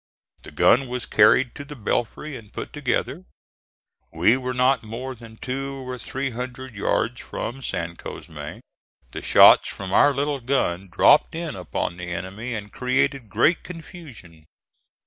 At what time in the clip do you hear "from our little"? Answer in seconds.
9.69-10.39